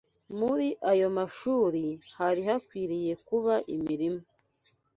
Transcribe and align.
Muri 0.39 0.67
ayo 0.91 1.07
mashuri 1.17 1.85
hari 2.19 2.41
hakwiriye 2.49 3.13
kuba 3.27 3.53
imirima 3.75 4.21